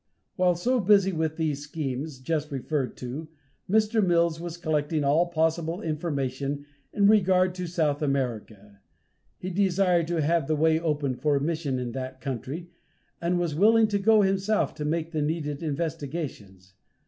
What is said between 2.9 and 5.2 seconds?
to, Mr. Mills was collecting